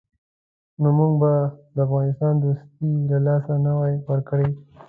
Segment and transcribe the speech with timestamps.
[0.81, 1.33] نو موږ به
[1.75, 4.49] د افغانستان دوستي له لاسه نه وای ورکړې.